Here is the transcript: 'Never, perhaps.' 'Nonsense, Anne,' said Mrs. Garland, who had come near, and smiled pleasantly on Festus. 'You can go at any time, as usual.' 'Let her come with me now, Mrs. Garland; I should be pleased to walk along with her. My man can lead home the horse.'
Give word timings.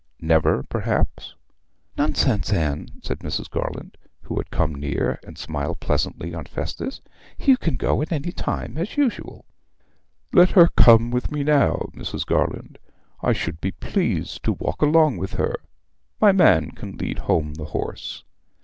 'Never, 0.19 0.63
perhaps.' 0.63 1.35
'Nonsense, 1.95 2.51
Anne,' 2.51 2.87
said 3.03 3.19
Mrs. 3.19 3.47
Garland, 3.47 3.97
who 4.23 4.35
had 4.37 4.49
come 4.49 4.73
near, 4.73 5.19
and 5.23 5.37
smiled 5.37 5.79
pleasantly 5.79 6.33
on 6.33 6.45
Festus. 6.45 7.01
'You 7.37 7.55
can 7.55 7.75
go 7.75 8.01
at 8.01 8.11
any 8.11 8.31
time, 8.31 8.79
as 8.79 8.97
usual.' 8.97 9.45
'Let 10.33 10.49
her 10.57 10.69
come 10.75 11.11
with 11.11 11.31
me 11.31 11.43
now, 11.43 11.87
Mrs. 11.93 12.25
Garland; 12.25 12.79
I 13.21 13.33
should 13.33 13.61
be 13.61 13.73
pleased 13.73 14.43
to 14.45 14.53
walk 14.53 14.81
along 14.81 15.17
with 15.17 15.33
her. 15.33 15.53
My 16.19 16.31
man 16.31 16.71
can 16.71 16.97
lead 16.97 17.19
home 17.19 17.53
the 17.53 17.65
horse.' 17.65 18.23